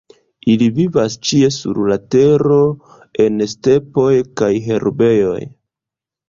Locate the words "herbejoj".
4.71-5.39